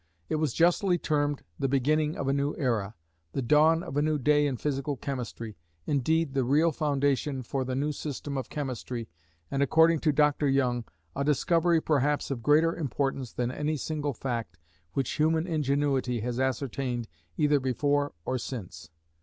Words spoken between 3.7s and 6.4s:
of a new day in physical chemistry, indeed